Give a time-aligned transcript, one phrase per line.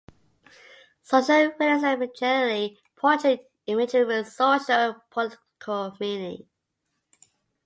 [1.03, 6.47] Social realism generally portrayed imagery with socio-political meaning.